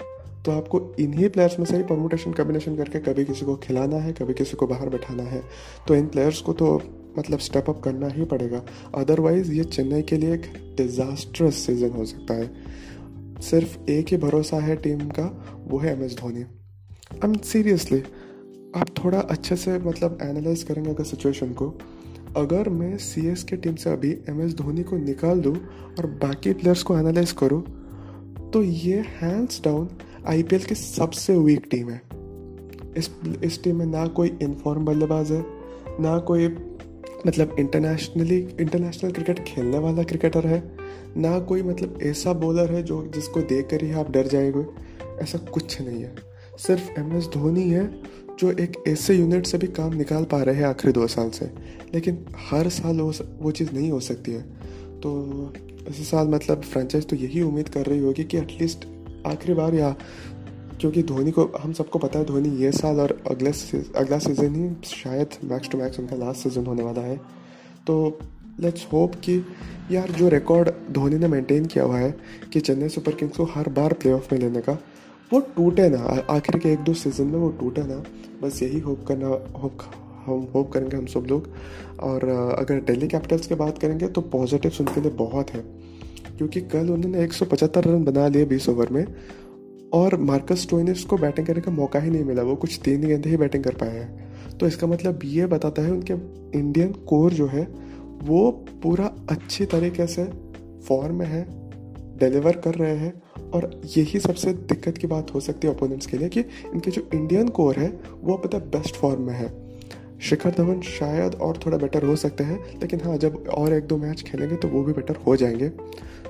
तो 0.45 0.53
आपको 0.53 0.81
इन्हीं 1.01 1.29
प्लेयर्स 1.29 1.59
में 1.59 1.67
से 1.67 1.77
ही 1.77 1.83
परमुटेशन 1.83 2.33
कॉम्बिनेशन 2.33 2.77
करके 2.77 2.99
कभी 3.01 3.25
किसी 3.25 3.45
को 3.47 3.57
खिलाना 3.59 3.97
है, 3.97 4.13
कभी 4.13 4.35
किसी 4.35 4.57
को 4.57 4.67
बाहर 4.67 4.89
बैठाना 4.89 5.23
है 5.25 5.43
तो 5.89 5.95
इन 5.95 6.07
प्लेयर्स 6.07 6.41
को 6.41 6.53
तो 6.53 6.81
मतलब 7.19 7.39
स्टेप 7.41 7.69
अप 7.71 7.81
करना 7.85 8.09
ही 8.09 8.25
पड़ेगा। 8.25 8.63
अदरवाइज़ 8.95 9.53
ये 9.53 9.65
चेन्नई 9.67 10.03
के 10.03 10.17
लिए 10.17 10.35
एक 10.35 10.47
डिज़ास्ट्रस 10.77 11.55
सीज़न 11.57 11.91
हो 11.91 12.05
सकता 12.05 12.35
है। 12.35 12.51
सिर्फ़ 13.43 13.91
एक 13.91 14.09
ही 14.09 14.17
भरोसा 14.19 14.57
है 14.59 14.77
टीम 14.77 15.09
का, 15.11 15.25
वो 15.69 15.79
है 15.79 15.93
M 15.93 16.05
S 16.05 16.17
Dhoni. 16.17 16.43
I 16.43 17.27
mean 17.27 17.39
seriously 17.45 18.03
आप 18.77 18.95
थोड़ा 18.99 19.19
अच्छे 19.21 19.57
से 19.57 19.79
मतलब 19.79 20.19
एनालाइज 20.23 20.63
करेंगे 20.63 20.91
अगर 20.91 21.05
सिचुएशन 21.05 21.53
को। 21.53 21.69
अगर 22.37 22.69
मैं 22.71 22.97
सी 22.99 23.27
एस 23.29 23.43
के 23.45 23.57
टीम 23.57 23.75
से 23.75 23.91
अभी 23.91 24.11
एम 24.29 24.41
एस 24.43 24.55
धोनी 24.57 24.83
को 24.83 24.97
निकाल 24.99 25.41
दूँ 25.41 25.55
और 25.99 26.07
बाकी 26.23 26.53
प्लेयर्स 26.53 26.83
को 26.83 26.99
एनालाइज 26.99 27.33
करूँ 27.39 27.63
तो 28.53 28.63
ये 28.63 29.05
हैंड्स 29.19 29.61
डाउन 29.65 29.89
आईपीएल 30.27 30.63
की 30.63 30.75
सबसे 30.75 31.37
वीक 31.37 31.67
टीम 31.71 31.91
है। 31.91 32.03
इस 32.97 33.11
इस 33.45 33.65
टीम 33.65 33.77
में 33.77 33.87
ना 33.87 34.07
कोई 34.07 34.39
इनफॉर्म 34.43 34.85
बल्लेबाज 34.85 35.33
है, 35.33 35.47
ना 36.01 36.19
कोई 36.19 36.49
मतलब 37.27 37.57
इंटरनेशनली 37.59 38.49
इंटरनेशनल 38.61 39.13
क्रिकेट 39.13 39.45
खेलने 39.45 39.79
वाला 39.79 40.03
क्रिकेटर 40.03 40.47
है, 40.47 40.77
ना 41.17 41.39
कोई 41.39 41.63
मतलब 41.63 41.99
ऐसा 42.03 42.33
बॉलर 42.33 42.73
है 42.73 42.83
जो, 42.83 43.07
जिसको 43.15 43.41
देख 43.41 43.69
कर 43.71 43.85
ही 43.85 43.93
आप 43.93 44.11
डर 44.11 44.27
जाएँगे। 44.27 44.67
ऐसा 45.23 45.39
कुछ 45.39 45.81
नहीं 45.81 46.03
है। 46.03 46.15
सिर्फ़ 46.59 47.01
एम 47.01 47.17
एस 47.17 47.29
धोनी 47.35 47.71
है, 47.71 48.03
जो 48.39 48.51
एक 48.53 48.73
ऐसे 48.89 49.15
यूनिट 49.15 49.47
से 49.47 49.59
भी 49.59 49.67
काम 49.67 49.95
निकाल 49.95 50.25
पा 50.25 50.43
रहे 50.43 50.55
हैं 50.55 50.65
आखिरी 50.65 50.93
दो 50.93 51.07
साल 51.07 51.31
से। 51.31 51.51
लेकिन 51.95 52.27
हर 52.51 52.69
साल 52.69 53.01
वो 53.01 53.13
वो 53.41 53.51
चीज़ 53.51 53.73
नहीं 53.73 53.91
हो 53.91 54.01
सकती 54.01 54.33
है। 54.33 54.43
तो 55.01 55.37
इस 55.89 56.11
साल 56.11 56.29
मतलब 56.29 56.63
फ्रेंचाइज 56.63 57.07
तो 57.07 57.17
यही 57.17 57.43
उम्मीद 57.43 57.69
कर 57.69 57.87
रही 57.87 57.99
होगी 57.99 58.25
कि 58.25 58.39
एटलीस्ट 58.39 58.85
आखिरी 59.27 59.55
बार 59.55 59.75
या, 59.75 59.95
क्योंकि 60.81 61.03
धोनी 61.03 61.31
को, 61.31 61.45
हम 61.61 61.73
सबको 61.73 61.99
पता 61.99 62.19
है 62.19 62.25
धोनी 62.25 62.49
ये 62.49 62.73
साल 62.73 63.01
और 63.01 63.23
अगले 63.31 63.51
अगला 63.97 64.19
सीज़न 64.19 64.55
ही 64.55 64.71
शायद 64.85 65.29
मैक्स 65.45 65.69
टू 65.69 65.79
मैक्स 65.79 66.01
उनका 66.01 66.17
लास्ट 66.17 66.41
सीज़न 66.41 66.67
होने 66.67 66.83
वाला 66.83 67.01
है। 67.01 67.17
तो 67.87 68.19
लेट्स 68.61 68.87
होप 68.93 69.15
कि 69.15 69.45
यार 69.91 70.11
जो 70.11 70.29
रिकॉर्ड 70.29 70.71
धोनी 70.93 71.19
ने 71.19 71.29
मेंटेन 71.29 71.67
किया 71.67 71.85
हुआ 71.85 71.99
है 71.99 72.15
कि 72.53 72.61
चेन्नई 72.61 72.89
सुपर 72.89 73.13
किंग्स 73.13 73.37
को 73.37 73.45
हर 73.45 73.69
बार 73.69 73.93
प्लेऑफ 73.93 74.33
में 74.33 74.39
लेने 74.41 74.61
का, 74.61 74.73
वो 75.33 75.41
टूटे 75.41 75.89
ना। 75.89 76.25
आखिर 76.31 76.59
के 76.59 76.73
एक 76.73 76.79
दो 76.79 76.95
सीज़न 76.95 77.27
में 77.27 77.39
वो 77.39 77.49
टूटे 77.51 77.83
ना। 77.83 78.03
बस 78.43 78.63
यही 78.63 78.79
होप 78.79 79.05
करना 79.09 79.29
होप 79.59 79.79
हम 80.27 80.49
होप 80.55 80.73
करेंगे 80.73 80.97
हम 80.97 81.07
सब 81.07 81.27
लोग। 81.31 81.49
और, 82.01 82.29
अगर 82.59 82.81
दिल्ली 82.81 83.09
कैपिटल्स 83.09 83.47
की 83.47 83.55
बात 83.55 83.79
करेंगे 83.79 84.09
तो 84.09 84.21
पॉजिटिव्स 84.21 84.81
उनके 84.81 85.01
लिए 85.01 85.11
बहुत 85.11 85.51
है। 85.51 85.65
क्योंकि 86.39 86.61
कल 86.61 86.91
उन्होंने 86.91 87.25
175 87.25 87.87
रन 87.87 88.05
बना 88.05 88.29
लिए 88.29 88.45
20 88.45 88.69
ओवर 88.69 88.89
में, 88.89 89.07
और 89.93 90.17
मार्कस 90.17 90.63
स्टोइनिस 90.63 91.05
को 91.05 91.17
बैटिंग 91.17 91.47
करने 91.47 91.61
का 91.61 91.73
मौका 91.73 92.01
ही 92.01 92.11
नहीं 92.11 92.25
मिला, 92.25 92.43
वो 92.43 92.57
कुछ 92.57 92.81
तीन 92.85 93.01
गेंदे 93.01 93.31
ही 93.31 93.37
बैटिंग 93.37 93.65
कर 93.65 93.75
पाए 93.75 93.99
हैं। 93.99 94.33
तो 94.59 94.67
इसका 94.67 94.87
मतलब 94.87 95.21
ये 95.25 95.47
बताता 95.47 95.83
है 95.83 95.91
उनके 95.91 96.15
इंडियन 96.59 96.93
कोर 96.93 97.33
जो 97.33 97.47
है, 97.47 97.69
वो 98.23 98.51
पूरा 98.83 99.15
अच्छी 99.29 99.67
तरीके 99.67 100.07
से 100.07 100.25
फॉर्म 100.89 101.15
में 101.15 101.27
है 101.27 101.47
डिलीवर 102.19 102.57
कर 102.57 102.75
रहे 102.75 102.97
हैं, 102.97 103.23
और 103.55 103.81
यही 103.97 104.21
सबसे 104.21 104.53
दिक्कत 104.53 104.99
की 104.99 105.07
बात 105.07 105.35
हो 105.35 105.41
सकती 105.41 105.67
है 105.67 105.75
ओपोनेंट्स 105.75 106.07
के 106.07 106.17
लिए 106.17 106.29
कि 106.29 106.41
इनके 106.75 106.91
जो 106.91 107.09
इंडियन 107.15 107.49
कोर 107.49 107.77
है, 107.77 108.01
वो 108.23 108.37
पता 108.37 108.59
बेस्ट 108.59 108.95
फॉर्म 108.95 109.23
में 109.23 109.35
है। 109.35 109.73
शिखर 110.21 110.51
धवन 110.51 110.81
शायद 110.81 111.35
और 111.35 111.61
थोड़ा 111.67 111.79
बेटर 111.79 112.03
हो 112.03 112.17
सकते 112.17 112.45
हैं, 112.45 112.81
लेकिन 112.81 113.01
हाँ 113.01 113.17
जब 113.17 113.45
और 113.55 113.73
एक 113.73 113.85
दो 113.85 113.97
मैच 113.97 114.23
खेलेंगे 114.23 114.57
तो 114.57 114.69
वो 114.69 114.83
भी 114.83 114.93
बेटर 114.93 115.17
हो 115.17 115.37
जाएँगे। 115.37 115.73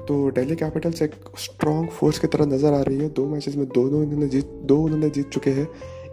तो 0.09 0.29
डेली 0.31 0.57
कैपिटल्स 0.57 1.03
एक 1.03 1.15
स्ट्रॉन्ग 1.39 1.91
फोर्स 1.91 2.19
की 2.19 2.27
तरह 2.27 2.47
नज़र 2.47 2.73
आ 2.73 2.81
रही 2.83 2.99
है। 2.99 3.09
दो 3.11 3.27
मैचेस 3.27 3.57
में 3.57 3.67
दोनों 3.69 4.03
इन्होंने 4.03 4.29
जीत, 4.29 4.47
दो 4.47 4.77
उन्होंने 4.79 5.11
जीत 5.11 5.29
चुके 5.29 5.51
हैं। 5.51 5.69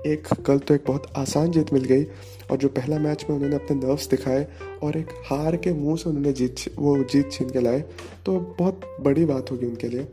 एक 0.07 0.27
कल 0.45 0.59
तो 0.59 0.73
एक 0.73 0.83
बहुत 0.87 1.07
आसान 1.17 1.51
जीत 1.51 1.73
मिल 1.73 1.83
गई 1.83 2.03
और 2.51 2.57
जो 2.57 2.67
पहला 2.69 2.99
मैच 2.99 3.25
में 3.29 3.35
उन्होंने 3.35 3.55
अपने 3.55 3.75
नर्व्स 3.77 4.07
दिखाए 4.09 4.47
और 4.83 4.97
एक 4.97 5.09
हार 5.25 5.55
के 5.57 5.73
मुँह 5.73 5.97
से 5.97 6.09
उन्होंने 6.09 6.33
जीत 6.33 6.55
वो 6.77 6.95
जीत 7.03 7.31
छीन 7.31 7.49
के 7.49 7.61
लाए। 7.61 7.83
तो 8.25 8.39
बहुत 8.59 8.81
बड़ी 9.01 9.25
बात 9.25 9.51
होगी 9.51 9.65
उनके 9.65 9.87
लिए। 9.87 10.07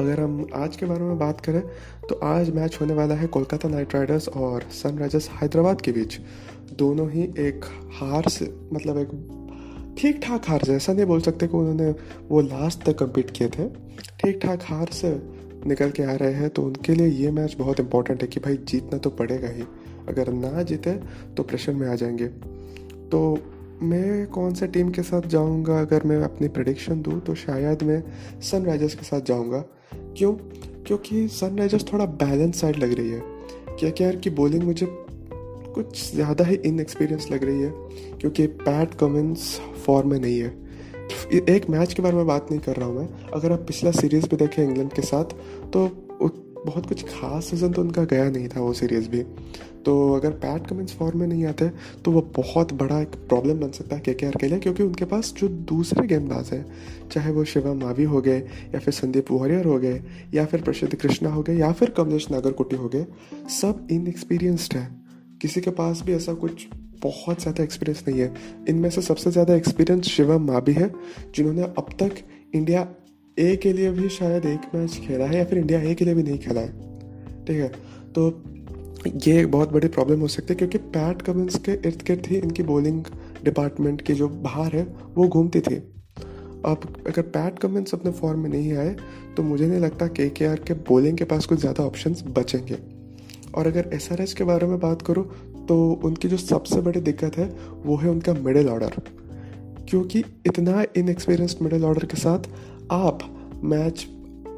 अगर 0.00 0.20
हम 0.20 0.46
आज 0.54 0.76
के 0.76 0.86
बारे 0.86 1.02
में 1.02 1.18
बात 1.18 1.40
करें 1.40 1.60
तो 2.08 2.14
आज 2.24 2.50
मैच 2.50 2.78
होने 2.80 2.94
वाला 2.94 3.14
है 3.14 3.26
कोलकाता 3.26 3.68
नाइट 3.68 3.94
राइडर्स 3.94 4.28
और 4.28 4.68
सनराइजर्स 4.72 5.28
हैदराबाद 5.32 5.80
के 5.80 5.92
बीच। 5.92 6.18
दोनों 6.78 7.10
ही 7.10 7.22
एक 7.38 7.64
हार 7.92 8.28
से 8.28 8.52
मतलब 8.72 8.98
एक 8.98 9.08
ठीक 9.98 10.20
ठाक 10.22 10.48
हार 10.48 10.64
से, 10.64 10.74
ऐसा 10.74 10.92
नहीं 10.92 11.06
बोल 11.06 11.20
सकते 11.20 11.46
कि 11.46 11.56
उन्होंने 11.56 11.90
वो 12.28 12.40
लास्ट 12.40 12.84
तक 12.84 12.98
कम्पीट 12.98 13.30
किए 13.30 13.48
थे। 13.48 13.68
ठीक 14.20 14.38
ठाक 14.42 14.62
हार 14.62 14.88
से 14.92 15.10
निकल 15.66 15.90
के 15.90 16.02
आ 16.02 16.14
रहे 16.14 16.32
हैं 16.32 16.50
तो 16.50 16.62
उनके 16.62 16.94
लिए 16.94 17.06
ये 17.06 17.30
मैच 17.30 17.56
बहुत 17.58 17.80
इंपॉर्टेंट 17.80 18.22
है 18.22 18.28
कि 18.28 18.40
भाई 18.40 18.56
जीतना 18.56 18.98
तो 18.98 19.10
पड़ेगा 19.10 19.48
ही। 19.48 19.62
अगर 20.08 20.32
ना 20.32 20.62
जीते 20.62 20.92
तो 21.36 21.42
प्रेशर 21.42 21.72
में 21.72 21.88
आ 21.88 21.94
जाएँगे। 21.94 22.26
तो 23.08 23.38
मैं 23.82 24.26
कौन 24.26 24.54
से 24.54 24.66
टीम 24.66 24.90
के 24.90 25.02
साथ 25.02 25.22
जाऊँगा? 25.22 25.80
अगर 25.80 26.04
मैं 26.04 26.20
अपनी 26.22 26.48
प्रडिक्शन 26.48 27.02
दूँ 27.02 27.20
तो 27.20 27.34
शायद 27.34 27.82
मैं 27.82 28.02
सनराइजर्स 28.40 28.94
के 28.94 29.02
साथ 29.02 29.20
जाऊँगा। 29.20 29.64
क्यों? 29.94 30.32
क्योंकि 30.86 31.28
सनराइजर्स 31.28 31.92
थोड़ा 31.92 32.06
बैलेंस 32.06 32.60
साइड 32.60 32.76
लग 32.76 32.92
रही 32.92 33.10
है। 33.10 33.22
क्या 33.80 33.90
क्या 33.90 34.12
की 34.12 34.30
बॉलिंग 34.30 34.62
मुझे 34.62 34.86
कुछ 35.78 36.10
ज़्यादा 36.14 36.44
ही 36.44 36.54
इनएक्सपीरियंस 36.66 37.30
लग 37.32 37.44
रही 37.44 37.60
है, 37.60 37.70
क्योंकि 38.20 38.46
पैट 38.62 38.94
कमिंस 39.00 39.54
फॉर्म 39.86 40.10
में 40.10 40.18
नहीं 40.18 40.38
है। 40.38 40.56
एक 41.50 41.70
मैच 41.70 41.92
के 41.94 42.02
बारे 42.02 42.16
में 42.16 42.26
बात 42.26 42.50
नहीं 42.50 42.60
कर 42.60 42.76
रहा 42.76 42.88
हूँ 42.88 42.96
मैं। 42.96 43.30
अगर 43.34 43.52
आप 43.52 43.64
पिछला 43.68 43.90
सीरीज़ 43.92 44.26
भी 44.28 44.36
देखें 44.36 44.62
इंग्लैंड 44.64 44.92
के 44.92 45.02
साथ 45.04 45.34
तो 45.72 45.88
बहुत 46.58 46.86
कुछ 46.86 47.02
खास 47.04 47.44
सीज़न 47.44 47.72
तो 47.72 47.82
उनका 47.82 48.02
गया 48.04 48.30
नहीं 48.30 48.48
था 48.48 48.60
वो 48.60 48.72
सीरीज़ 48.72 49.08
भी। 49.08 49.22
तो 49.84 50.12
अगर 50.14 50.30
पैट 50.36 50.66
कमिंस 50.66 50.94
फॉर्म 50.94 51.18
में 51.18 51.26
नहीं 51.26 51.44
आते 51.46 51.68
तो 52.04 52.10
वो 52.12 52.20
बहुत 52.36 52.72
बड़ा 52.72 53.00
एक 53.00 53.14
प्रॉब्लम 53.28 53.60
बन 53.60 53.70
सकता 53.70 53.96
है 53.96 54.02
के 54.02 54.14
के 54.14 54.48
लिए, 54.48 54.58
क्योंकि 54.58 54.82
उनके 54.82 55.04
पास 55.04 55.32
जो 55.38 55.48
दूसरे 55.48 56.06
गेंदबाज 56.06 56.50
हैं, 56.52 56.64
चाहे 57.12 57.32
वो 57.32 57.44
शिवा 57.44 57.74
मावी 57.76 58.04
हो 58.04 58.20
गए, 58.20 58.38
या 58.74 58.78
फिर 58.78 58.94
संदीप 58.94 59.30
वॉरियर 59.32 59.64
हो 59.64 59.78
गए, 59.78 60.02
या 60.34 60.44
फिर 60.46 60.62
प्रसिद्ध 60.62 60.94
कृष्णा 60.96 61.30
हो 61.30 61.42
गए, 61.42 61.56
या 61.56 61.72
फिर 61.72 61.90
कमलेश 61.90 62.30
नागरकोटी 62.30 62.76
हो 62.76 62.88
गए, 62.88 63.06
सब 63.60 63.86
इनएक्सपीरियंस्ड 63.90 64.76
है। 64.76 64.97
किसी 65.42 65.60
के 65.60 65.70
पास 65.72 66.02
भी 66.06 66.12
ऐसा 66.12 66.34
कुछ 66.34 66.66
बहुत 67.02 67.40
ज़्यादा 67.42 67.62
एक्सपीरियंस 67.64 68.04
नहीं 68.08 68.20
है। 68.20 68.32
इनमें 68.68 68.88
से 68.90 69.02
सबसे 69.02 69.30
ज़्यादा 69.30 69.54
एक्सपीरियंस 69.54 70.06
शिवम 70.06 70.46
माभी 70.46 70.72
है, 70.72 70.90
जिन्होंने 71.34 71.62
अब 71.62 71.90
तक 72.00 72.14
इंडिया 72.54 72.86
ए 73.36 73.54
के 73.56 73.72
लिए 73.72 73.90
भी 73.90 74.08
शायद 74.10 74.46
एक 74.46 74.60
मैच 74.74 74.96
खेला 74.98 75.26
है 75.26 75.36
या 75.38 75.44
फिर 75.44 75.58
इंडिया 75.58 75.80
ए 75.80 75.94
के 75.94 76.04
लिए 76.04 76.14
भी 76.14 76.22
नहीं 76.22 76.38
खेला 76.38 76.60
है। 76.60 77.44
ठीक 77.44 77.56
है? 77.56 77.68
तो 78.14 78.30
ये 79.24 79.38
एक 79.40 79.50
बहुत 79.50 79.72
बड़ी 79.72 79.88
प्रॉब्लम 79.88 80.20
हो 80.20 80.28
सकती 80.28 80.52
है, 80.52 80.56
क्योंकि 80.56 80.78
पैट 80.78 81.22
कमिंस 81.22 81.58
के 81.58 81.72
इर्द 81.72 82.02
गिर्द 82.06 82.26
ही 82.26 82.36
इनकी 82.36 82.62
बॉलिंग 82.64 83.04
डिपार्टमेंट 83.44 84.02
की 84.02 84.14
जो 84.14 84.28
बाहर 84.28 84.76
है, 84.76 84.84
वो 85.14 85.28
घूमती 85.28 85.60
थी। 85.60 85.76
अब 86.66 86.92
अगर 87.06 87.22
पैट 87.24 87.58
कमिंस 87.58 87.94
अपने 87.94 88.10
फॉर्म 88.12 88.40
में 88.40 88.50
नहीं 88.50 88.72
आए 88.74 88.96
तो 89.36 89.42
मुझे 89.42 89.66
नहीं 89.66 89.80
लगता 89.80 90.06
के 90.08 90.28
के 90.30 90.46
आर 90.46 90.60
के 90.60 90.74
बॉलिंग 90.88 91.18
के 91.18 91.24
पास 91.24 91.46
कुछ 91.46 91.58
ज़्यादा 91.60 91.84
ऑप्शन 91.84 92.14
बचेंगे। 92.28 92.78
और 93.58 93.66
अगर 93.66 93.90
एस 93.94 94.10
आर 94.12 94.22
एच 94.22 94.32
के 94.32 94.44
बारे 94.44 94.66
में 94.66 94.78
बात 94.80 95.02
करो 95.02 95.22
तो 95.68 95.78
उनकी 96.04 96.28
जो 96.28 96.36
सबसे 96.36 96.80
बड़ी 96.80 97.00
दिक्कत 97.02 97.36
है, 97.36 97.48
वो 97.84 97.96
है 97.96 98.10
उनका 98.10 98.32
मिडिल 98.34 98.68
ऑर्डर 98.68 99.00
क्योंकि 99.88 100.24
इतना 100.46 100.84
इनएक्सपीरियंस्ड 100.96 101.62
मिडिल 101.62 101.84
ऑर्डर 101.84 102.06
के 102.06 102.16
साथ 102.16 102.48
आप 102.92 103.18
मैच 103.64 104.06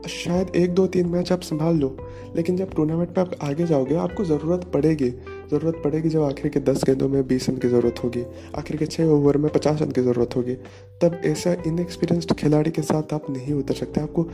शायद 0.09 0.50
एक 0.57 0.75
दो 0.75 0.87
तीन 0.87 1.07
मैच 1.07 1.30
आप 1.33 1.40
संभाल 1.42 1.76
लो, 1.76 1.88
लेकिन 2.37 2.57
जब 2.57 2.73
टूर्नामेंट 2.75 3.11
पे 3.14 3.21
आप 3.21 3.30
आगे 3.42 3.66
जाओगे, 3.66 3.95
आपको 3.97 4.25
ज़रूरत 4.25 4.64
पड़ेगी। 4.75 5.09
ज़रूरत 5.11 5.80
पड़ेगी 5.85 6.09
जब 6.09 6.23
आखिर 6.23 6.50
के 6.50 6.61
दस 6.62 6.85
गेंदों 6.85 7.09
में 7.09 7.26
बीस 7.26 7.49
रन 7.49 7.57
की 7.57 7.69
ज़रूरत 7.69 8.02
होगी, 8.04 8.25
आखिर 8.57 8.76
के 8.76 8.87
छः 8.87 9.09
ओवर 9.09 9.37
में 9.37 9.50
पचास 9.52 9.83
रन 9.83 9.90
की 9.90 10.02
ज़रूरत 10.02 10.37
होगी। 10.37 10.54
तब 11.02 11.21
ऐसा 11.25 11.52
इनएक्सपीरियंस्ड 11.66 12.33
खिलाड़ी 12.35 12.71
के 12.71 12.83
साथ 12.83 13.12
आप 13.14 13.30
नहीं 13.30 13.54
उतर 13.54 13.75
सकते। 13.75 14.00
आपको 14.00 14.28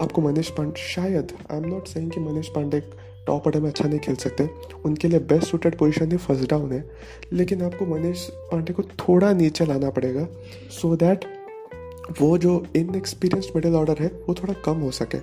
आपको 0.00 0.22
मनीष 0.22 0.50
पांडे, 0.50 0.80
शायद 0.84 1.32
आई 1.50 1.58
एम 1.58 1.66
नॉट 1.66 1.88
सेइंग 1.88 2.10
कि 2.10 2.20
मनीष 2.20 2.48
पांडे 2.48 2.82
टॉप 3.26 3.46
ऑर्डर 3.46 3.60
में 3.60 3.68
अच्छा 3.68 3.88
नहीं 3.88 3.98
खेल 3.98 4.14
सकते। 4.16 4.48
उनके 4.84 5.08
लिए 5.08 5.18
बेस्ट 5.20 5.46
सुटेड 5.46 5.76
पोजीशन 5.78 6.10
ही 6.12 6.16
फ़र्स्ट 6.16 6.50
डाउन 6.50 6.72
है। 6.72 6.84
लेकिन 7.32 7.62
आपको 7.62 7.86
मनीष 7.86 8.26
पांडे 8.50 8.72
को 8.72 8.82
थोड़ा 8.82 9.32
नीचे 9.32 9.66
लाना 9.66 9.90
पड़ेगा 9.90 10.26
सो 10.70 10.88
so 10.88 10.98
दैट 11.00 11.24
वो 12.20 12.36
जो 12.38 12.64
इनएक्सपीरियंस्ड 12.76 13.50
मिडिल 13.56 13.74
ऑर्डर 13.74 13.96
है, 14.00 14.06
वो 14.28 14.34
थोड़ा 14.34 14.54
कम 14.64 14.80
हो 14.80 14.90
सके। 14.90 15.18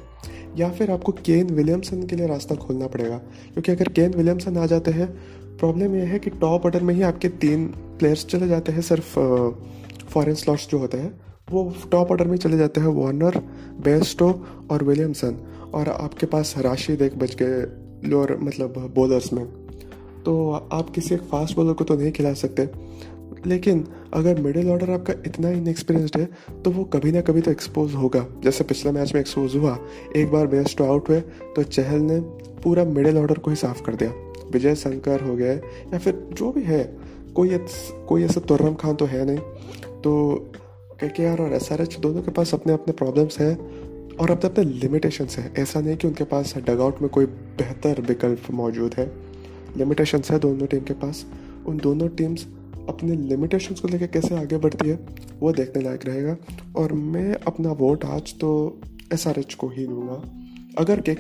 या 0.58 0.70
फिर 0.70 0.92
आपको 0.92 1.12
केन 1.26 1.48
विलियमसन 1.48 2.06
के 2.08 2.16
लिए 2.16 2.28
रास्ता 2.28 2.56
खोलना 2.56 2.88
पड़ेगा, 2.88 3.18
क्योंकि 3.18 3.72
अगर 3.72 3.90
केन 3.90 4.14
विलियमसन 4.14 4.58
आ 4.58 4.66
जाते 4.66 4.92
हैं 4.92 5.08
प्रॉब्लम 5.58 5.96
यह 5.96 6.08
है 6.08 6.20
कि 6.20 6.30
टॉप 6.30 6.66
ऑर्डर 6.66 6.84
में 6.84 6.94
ही 6.94 7.02
आपके 7.02 7.30
तीन 7.30 7.68
प्लेयर्स 8.00 8.26
चले 8.26 8.48
जाते 8.48 8.72
हैं, 8.72 8.82
सिर्फ़ 8.82 9.20
फॉरेन 10.10 10.36
स्लॉट्स 10.36 10.68
जो 10.70 10.78
होते 10.78 10.98
हैं, 10.98 11.14
वो 11.52 11.74
टॉप 11.92 12.12
ऑर्डर 12.12 12.28
में 12.28 12.38
चले 12.38 12.58
जाते 12.58 12.82
हैं 12.82 12.88
वार्नर 12.88 13.38
बेस्टो 13.84 14.30
और 14.72 14.84
विलियमसन 14.84 15.38
और 15.74 15.90
आपके 15.90 16.26
पास 16.26 16.54
राशिद 16.58 17.02
एक 17.02 17.18
बच 17.20 17.36
गए 17.36 17.62
लोअर 18.06 18.38
मतलब 18.38 18.92
बॉलर्स 18.96 19.32
में। 19.34 19.46
तो 20.26 20.52
आप 20.52 20.90
किसी 20.90 21.16
एक 21.16 21.22
फास्ट 21.22 21.56
बॉलर 21.56 21.74
को 21.74 21.84
तो 21.84 21.96
नहीं 21.96 22.12
खिला 22.12 22.34
सकते। 22.34 22.70
लेकिन 23.46 23.86
अगर 24.14 24.42
मिडिल 24.42 24.70
ऑर्डर 24.72 24.90
आपका 24.90 25.14
इतना 25.26 25.50
इनएक्सपीरियंस्ड 25.50 26.18
है 26.18 26.28
तो 26.64 26.72
वो 26.72 26.84
कभी 26.84 27.12
ना 27.12 27.22
कभी 27.22 27.42
तो 27.42 27.52
एक्सपोज 27.52 27.94
होगा। 27.96 28.26
जैसे 28.44 28.64
पिछले 28.64 28.92
मैच 28.92 29.14
में 29.14 29.22
एक्सपोज 29.22 29.56
हुआ, 29.56 29.78
एक 30.16 30.32
बार 30.32 30.48
बेस्ट 30.48 30.82
आउट 30.82 31.10
हुए 31.10 31.20
तो 31.56 31.64
चहल 31.64 32.00
ने 32.02 32.20
पूरा 32.64 32.84
मिडिल 32.86 33.18
ऑर्डर 33.18 33.38
को 33.38 33.50
ही 33.50 33.56
साफ़ 33.56 33.82
कर 33.84 33.96
दिया। 33.96 34.14
विजय 34.52 34.76
शंकर 34.76 35.22
हो 35.22 35.36
गए, 35.36 35.56
या 35.94 35.98
फिर 35.98 36.28
जो 36.34 36.52
भी 36.52 36.62
है, 36.62 36.84
कोई 37.36 37.58
कोई 38.08 38.24
ऐसा 38.24 38.42
तुर्रम 38.42 38.74
खान 38.74 38.96
तो 38.96 39.06
है 39.06 39.26
नहीं। 39.26 39.40
तो 40.02 40.52
के 41.04 41.26
आर 41.26 41.42
और 41.42 41.54
एस 41.54 41.72
आर 41.72 41.82
एच 41.82 41.98
दोनों 42.00 42.22
के 42.22 42.32
पास 42.32 42.54
अपने 42.54 42.74
अपने 42.74 42.94
प्रॉब्लम्स 42.94 43.40
हैं। 43.40 43.56
और 44.20 44.32
अपने 44.32 44.50
अपने 44.50 44.64
लिमिटेशंस 44.64 45.38
हैं। 45.38 45.54
ऐसा 45.56 45.82
नहीं 45.82 45.98
कि 45.98 46.08
उनके 46.08 46.24
पास 46.24 46.54
डगआउट 46.58 47.02
में 47.02 47.10
कोई 47.10 47.26
बेहतर 47.26 48.02
विकल्प 48.02 48.52
मौजूद 48.52 48.96
है। 48.98 49.12
लिमिटेशंस 49.78 50.32
है 50.32 50.40
दोनों 50.40 50.68
टीम 50.68 50.80
के 50.80 50.94
पास। 50.94 51.26
उन 51.68 51.78
दोनों 51.78 52.08
टीम्स 52.08 52.46
अपने 52.90 53.16
लिमिटेशंस 53.16 53.80
को 53.80 53.88
लेकर 53.88 54.08
कैसे 54.08 54.36
आगे 54.36 54.58
बढ़ती 54.58 54.90
है, 54.90 55.00
वो 55.40 55.52
देखने 55.52 55.84
लायक 55.84 56.06
रहेगा। 56.06 56.36
और 56.76 56.94
मैं 56.94 57.34
अपना 57.48 57.72
वोट 57.72 58.06
आज 58.06 58.34
तो 58.40 58.80
एस 59.14 59.28
आर 59.28 59.40
एच 59.40 59.54
को 59.54 59.68
ही 59.70 59.86
दूँगा। 59.88 60.22
अगर 60.78 61.02
के 61.02 61.16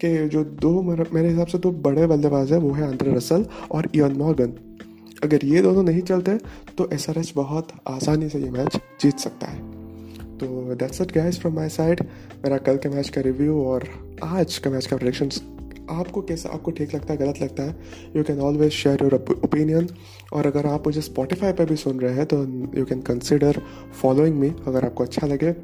के 0.00 0.28
जो 0.28 0.44
दो 0.44 0.82
मेरे 0.82 1.28
हिसाब 1.28 1.46
से 1.46 1.58
दो 1.58 1.70
बड़े 1.70 2.06
बल्लेबाज 2.06 2.52
हैं, 2.52 2.58
वो 2.58 2.70
है 2.70 2.86
आंद्रे 2.88 3.12
रसल 3.14 3.46
और 3.70 3.88
इयन 3.94 4.12
मॉर्गन 4.12 4.52
अगर 5.24 5.44
ये 5.44 5.62
दोनों 5.62 5.82
नहीं 5.82 6.02
चलते 6.02 6.36
तो 6.78 6.88
एसआरएच 6.92 7.32
बहुत 7.36 7.68
आसानी 7.88 8.28
से 8.28 8.38
ये 8.38 8.50
मैच 8.50 8.76
जीत 9.00 9.18
सकता 9.18 9.46
है। 9.46 9.79
तो 10.40 10.74
that's 10.74 11.00
it 11.00 11.12
guys 11.12 11.38
from 11.40 11.54
my 11.54 11.68
side 11.68 12.02
मेरा 12.44 12.56
कल 12.58 12.76
के 12.76 12.88
मैच 12.88 13.08
का 13.08 13.20
रिव्यू 13.20 13.62
और 13.64 13.88
आज 14.24 14.58
का 14.58 14.70
मैच 14.70 14.86
का 14.86 14.96
प्रोडिक्शंस 14.96 15.42
आपको 15.90 16.22
कैसा, 16.22 16.48
आपको 16.48 16.70
ठीक 16.70 16.94
लगता 16.94 17.12
है, 17.12 17.18
गलत 17.18 17.40
लगता 17.42 17.62
है? 17.62 17.76
You 18.16 18.22
can 18.22 18.40
always 18.40 18.72
share 18.72 19.02
your 19.02 19.14
opinion 19.14 19.88
और 20.32 20.46
अगर 20.46 20.66
आप 20.66 20.86
मुझे 20.86 21.00
स्पॉटिफाई 21.00 21.52
पर 21.52 21.64
भी 21.64 21.76
सुन 21.76 22.00
रहे 22.00 22.14
हैं 22.14 22.26
तो 22.26 22.42
you 22.78 22.84
can 22.84 23.00
consider 23.00 23.60
following 24.02 24.36
me 24.36 24.48
अगर 24.66 24.84
आपको 24.84 25.04
अच्छा 25.04 25.26
लगे। 25.26 25.54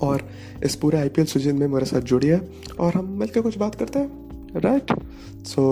और 0.00 0.28
इस 0.64 0.74
पूरे 0.76 0.98
आई 0.98 1.08
पी 1.08 1.20
एल 1.20 1.26
सीज़न 1.26 1.56
में 1.56 1.66
मेरे 1.68 1.86
साथ 1.86 2.00
जुड़िए 2.00 2.40
और 2.80 2.94
हम 2.94 3.08
मिलकर 3.18 3.40
कुछ 3.40 3.58
बात 3.58 3.74
करते 3.74 3.98
हैं 3.98 4.60
right 4.60 4.92
so 5.46 5.62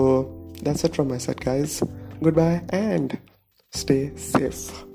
that's 0.63 0.85
it 0.85 0.91
from 0.91 1.09
my 1.09 1.19
side 1.19 1.45
guys 1.45 1.79
good 2.23 2.35
bye 2.35 2.61
and 2.73 3.17
stay 3.73 4.11
safe. 4.17 4.90